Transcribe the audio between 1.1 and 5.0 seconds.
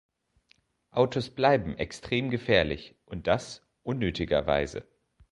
bleiben extrem gefährlich, und das unnötigerweise.